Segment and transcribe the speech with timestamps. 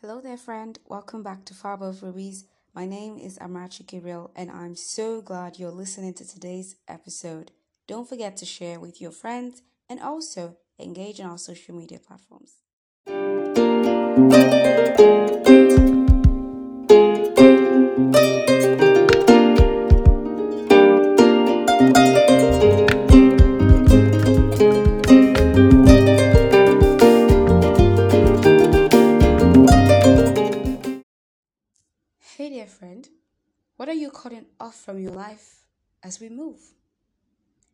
[0.00, 0.78] Hello there, friend.
[0.86, 2.44] Welcome back to Far Above Rubies.
[2.72, 7.50] My name is Amarachi Gabriel, and I'm so glad you're listening to today's episode.
[7.88, 12.58] Don't forget to share with your friends and also engage in our social media platforms.
[32.36, 33.08] Hey dear friend,
[33.76, 35.64] what are you cutting off from your life
[36.04, 36.60] as we move?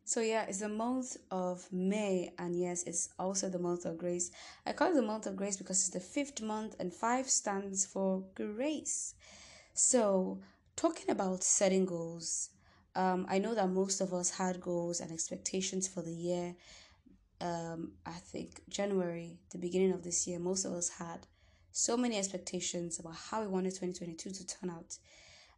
[0.05, 4.31] So yeah, it's the month of May, and yes, it's also the month of grace.
[4.65, 7.85] I call it the month of grace because it's the fifth month, and five stands
[7.85, 9.13] for grace.
[9.73, 10.39] So,
[10.75, 12.49] talking about setting goals,
[12.95, 16.55] um, I know that most of us had goals and expectations for the year.
[17.41, 21.27] Um, I think January, the beginning of this year, most of us had
[21.77, 24.97] so many expectations about how we wanted 2022 to turn out.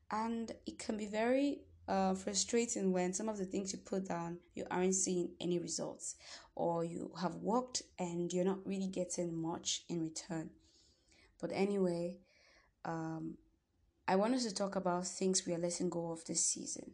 [0.09, 4.39] And it can be very uh, frustrating when some of the things you put down,
[4.55, 6.15] you aren't seeing any results,
[6.55, 10.49] or you have worked and you're not really getting much in return.
[11.39, 12.17] But anyway,
[12.83, 13.37] um,
[14.07, 16.93] I wanted to talk about things we are letting go of this season.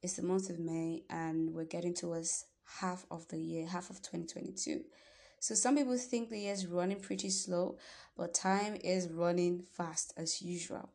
[0.00, 2.46] It's the month of May, and we're getting towards
[2.80, 4.84] half of the year, half of 2022.
[5.44, 7.76] So some people think the year is running pretty slow,
[8.16, 10.88] but time is running fast as usual.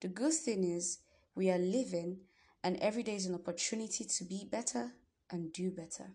[0.00, 0.98] The good thing is
[1.36, 2.22] we are living
[2.64, 4.90] and every day is an opportunity to be better
[5.30, 6.10] and do better.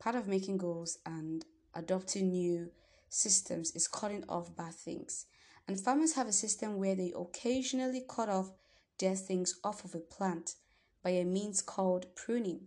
[0.00, 2.72] Part of making goals and adopting new
[3.08, 5.26] systems is cutting off bad things.
[5.68, 8.50] And farmers have a system where they occasionally cut off
[8.98, 10.56] dead things off of a plant
[11.04, 12.62] by a means called pruning.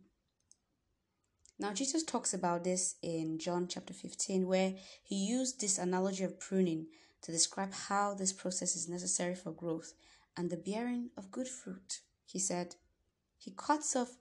[1.62, 4.74] Now, Jesus talks about this in John chapter 15, where
[5.04, 6.88] he used this analogy of pruning
[7.22, 9.94] to describe how this process is necessary for growth
[10.36, 12.00] and the bearing of good fruit.
[12.26, 12.78] He said,
[13.38, 14.18] He cuts off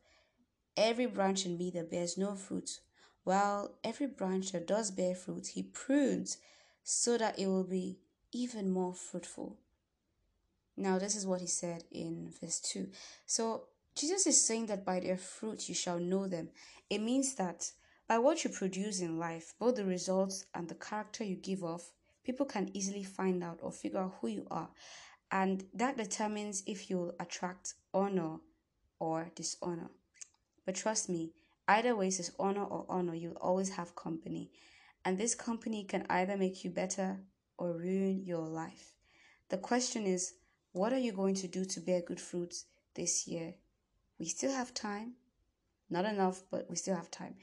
[0.76, 2.80] every branch in me that bears no fruit,
[3.24, 6.36] while every branch that does bear fruit, he prunes
[6.84, 8.00] so that it will be
[8.32, 9.56] even more fruitful.
[10.76, 12.88] Now, this is what he said in verse 2.
[13.24, 16.48] So, Jesus is saying that by their fruit you shall know them.
[16.88, 17.70] It means that
[18.08, 21.92] by what you produce in life, both the results and the character you give off,
[22.24, 24.68] people can easily find out or figure out who you are.
[25.30, 28.38] And that determines if you'll attract honor
[28.98, 29.90] or dishonor.
[30.66, 31.32] But trust me,
[31.68, 34.50] either way, it's honor or honor, you'll always have company.
[35.04, 37.20] And this company can either make you better
[37.58, 38.94] or ruin your life.
[39.50, 40.34] The question is,
[40.72, 43.54] what are you going to do to bear good fruits this year?
[44.20, 45.14] We still have time.
[45.88, 47.36] Not enough, but we still have time.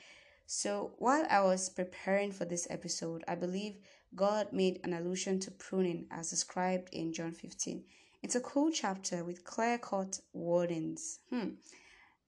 [0.45, 3.79] So while I was preparing for this episode, I believe
[4.15, 7.83] God made an allusion to pruning as described in John 15.
[8.21, 11.19] It's a cool chapter with clear cut warnings.
[11.31, 11.55] Hmm.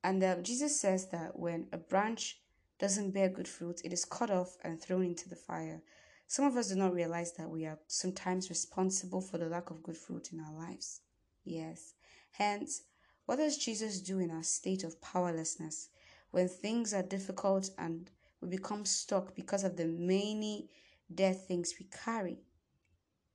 [0.04, 2.42] And uh, Jesus says that when a branch
[2.80, 5.84] doesn't bear good fruit, it is cut off and thrown into the fire.
[6.28, 9.84] Some of us do not realize that we are sometimes responsible for the lack of
[9.84, 11.02] good fruit in our lives.
[11.44, 11.94] Yes.
[12.32, 12.84] Hence,
[13.30, 15.90] what does Jesus do in our state of powerlessness
[16.32, 18.10] when things are difficult and
[18.42, 20.68] we become stuck because of the many
[21.14, 22.40] dead things we carry?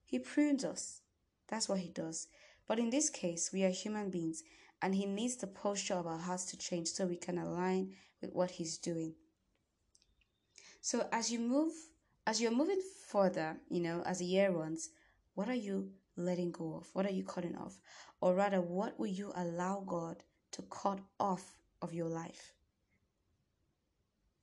[0.04, 1.02] He prunes us.
[1.46, 2.26] That's what he does.
[2.66, 4.42] But in this case, we are human beings
[4.82, 8.32] and he needs the posture of our hearts to change so we can align with
[8.32, 9.14] what he's doing.
[10.80, 11.72] So as you move,
[12.26, 14.88] as you're moving further, you know, as the year runs,
[15.34, 16.88] what are you letting go of?
[16.92, 17.78] What are you cutting off?
[18.20, 22.52] Or rather, what will you allow God to cut off of your life?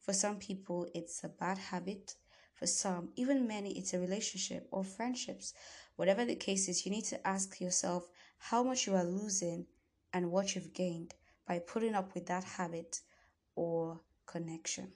[0.02, 2.16] For some people, it's a bad habit.
[2.56, 5.54] For some, even many, it's a relationship or friendships.
[5.96, 9.66] Whatever the case is, you need to ask yourself how much you are losing
[10.14, 11.14] and what you've gained
[11.48, 13.02] by putting up with that habit
[13.56, 14.92] or connection.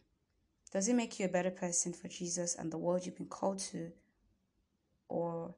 [0.72, 3.60] Does it make you a better person for Jesus and the world you've been called
[3.60, 3.92] to?
[5.08, 5.56] Or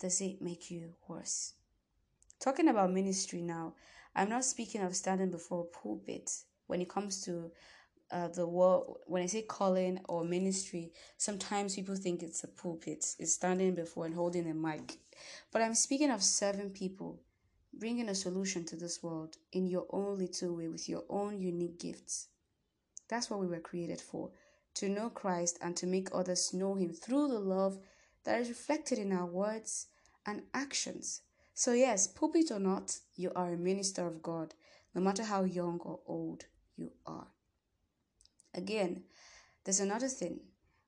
[0.00, 1.54] does it make you worse?
[2.40, 3.74] Talking about ministry now,
[4.14, 6.30] I'm not speaking of standing before a pulpit.
[6.66, 7.50] When it comes to
[8.10, 13.04] uh, the word, when I say calling or ministry, sometimes people think it's a pulpit,
[13.18, 14.98] it's standing before and holding a mic.
[15.52, 17.20] But I'm speaking of serving people,
[17.72, 21.80] bringing a solution to this world in your own little way with your own unique
[21.80, 22.28] gifts.
[23.08, 24.30] That's what we were created for
[24.74, 27.78] to know Christ and to make others know Him through the love
[28.24, 29.86] that is reflected in our words
[30.26, 31.22] and actions.
[31.54, 34.54] So, yes, pulpit or not, you are a minister of God,
[34.94, 36.44] no matter how young or old
[36.76, 37.26] you are.
[38.54, 39.02] Again,
[39.64, 40.40] there's another thing.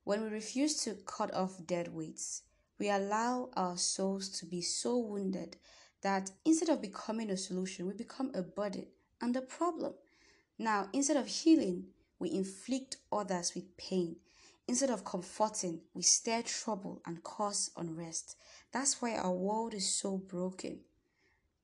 [0.04, 2.42] When we refuse to cut off dead weights,
[2.78, 5.56] we allow our souls to be so wounded
[6.02, 8.86] that instead of becoming a solution, we become a burden
[9.20, 9.92] and a problem.
[10.58, 11.86] Now, instead of healing,
[12.18, 14.16] we inflict others with pain.
[14.70, 18.36] Instead of comforting, we stir trouble and cause unrest.
[18.70, 20.78] That's why our world is so broken.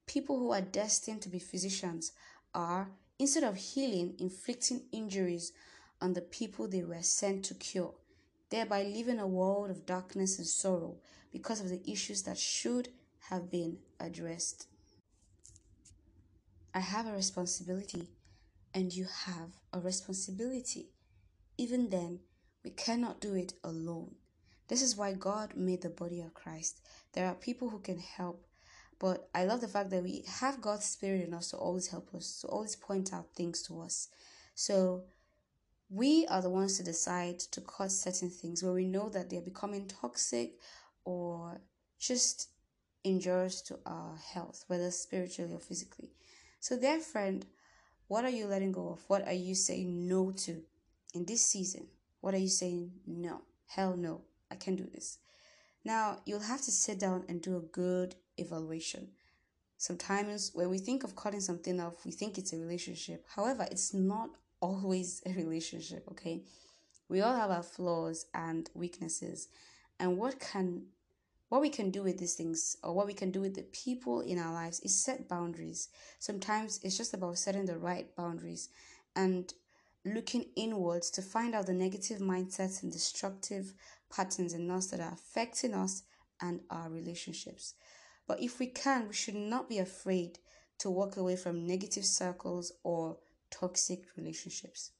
[0.08, 2.10] People who are destined to be physicians
[2.52, 5.52] are, instead of healing, inflicting injuries
[6.00, 7.94] on the people they were sent to cure
[8.50, 10.96] thereby leaving a world of darkness and sorrow
[11.32, 12.88] because of the issues that should
[13.30, 14.66] have been addressed.
[16.74, 18.08] I have a responsibility,
[18.74, 20.88] and you have a responsibility.
[21.56, 22.18] Even then,
[22.66, 24.16] we cannot do it alone.
[24.66, 26.80] This is why God made the body of Christ.
[27.12, 28.44] There are people who can help,
[28.98, 32.12] but I love the fact that we have God's Spirit in us to always help
[32.12, 34.08] us, to always point out things to us.
[34.56, 35.04] So
[35.88, 39.40] we are the ones to decide to cut certain things where we know that they're
[39.40, 40.54] becoming toxic
[41.04, 41.60] or
[42.00, 42.48] just
[43.04, 46.10] injurious to our health, whether spiritually or physically.
[46.58, 47.46] So, dear friend,
[48.08, 49.04] what are you letting go of?
[49.06, 50.62] What are you saying no to
[51.14, 51.86] in this season?
[52.26, 53.43] What are you saying no?
[53.69, 55.19] Hell no, I can't do this.
[55.84, 59.11] Now, you'll have to sit down and do a good evaluation.
[59.78, 63.26] Sometimes when we think of cutting something off, we think it's a relationship.
[63.28, 66.43] However, it's not always a relationship, okay?
[67.08, 69.46] We all have our flaws and weaknesses.
[70.00, 70.87] And what can
[71.49, 74.23] what we can do with these things or what we can do with the people
[74.23, 75.90] in our lives is set boundaries.
[76.19, 78.69] Sometimes it's just about setting the right boundaries
[79.14, 79.55] and
[80.06, 83.74] looking inwards to find out the negative mindsets and destructive
[84.14, 86.02] patterns in us that are affecting us
[86.40, 87.74] and our relationships.
[88.26, 90.38] But if we can, we should not be afraid
[90.78, 93.18] to walk away from negative circles or
[93.50, 94.92] toxic relationships.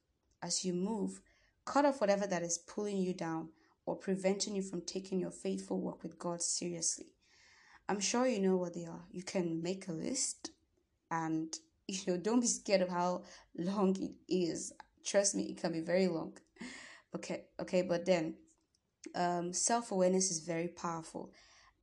[0.43, 1.21] As you move,
[1.65, 3.51] cut off whatever that is pulling you down
[3.85, 7.07] or preventing you from taking your faithful work with God seriously.
[7.89, 9.05] I'm sure you know what they are.
[9.11, 10.51] You can make a list
[11.11, 11.55] and
[11.89, 13.23] you know don't be scared of how
[13.57, 14.73] long it is.
[15.07, 16.33] Trust me, it can be very long.
[17.15, 18.35] Okay, okay, but then
[19.15, 21.33] um, self-awareness is very powerful.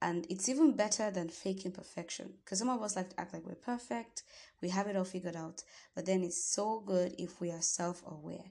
[0.02, 2.34] And it's even better than faking perfection.
[2.44, 4.24] Because some of us like to act like we're perfect
[4.62, 5.64] we have it all figured out.
[5.94, 8.46] But then it's so good if we are self-aware.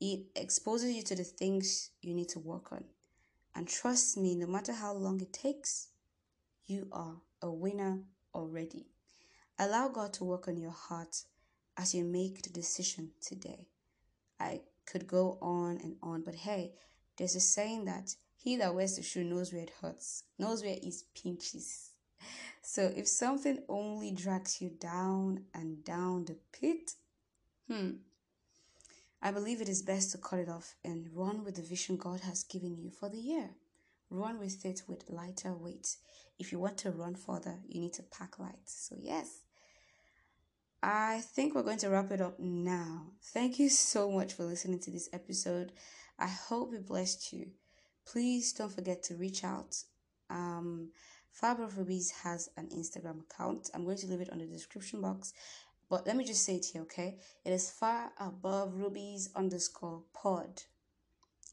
[0.00, 2.84] It exposes you to the things you need to work on.
[3.54, 5.88] And trust me no matter how long it takes
[6.66, 8.02] you are a winner
[8.34, 8.86] already.
[9.58, 11.24] Allow god to work on your heart
[11.76, 13.66] as you make the decision today
[14.40, 16.72] i could go on and on but hey
[17.18, 20.76] there's a saying that he that wears the shoe knows where it hurts, knows where
[20.80, 21.90] it pinches.
[22.60, 26.96] So if something only drags you down and down the pit,
[27.66, 27.92] hmm,
[29.22, 32.20] I believe it is best to cut it off and run with the vision God
[32.20, 33.50] has given you for the year.
[34.10, 35.96] Run with it with lighter weight.
[36.38, 38.66] If you want to run further, you need to pack light.
[38.66, 39.44] So, yes,
[40.82, 43.06] I think we're going to wrap it up now.
[43.32, 45.72] Thank you so much for listening to this episode.
[46.18, 47.50] I hope it blessed you
[48.10, 49.76] please don't forget to reach out.
[50.30, 50.90] Um,
[51.30, 53.70] Fire Rubies has an Instagram account.
[53.74, 55.32] I'm going to leave it on the description box.
[55.90, 57.18] But let me just say it here, okay?
[57.44, 60.62] It is far above rubies underscore pod.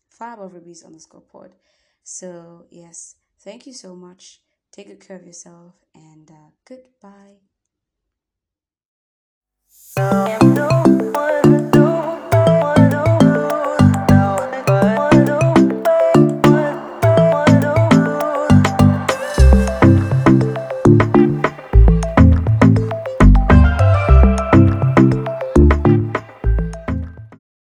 [0.10, 1.56] Far above rubies underscore pod.
[2.04, 4.42] So, yes, thank you so much.
[4.72, 7.54] Take good care of yourself and uh, goodbye.
[9.98, 10.95] Am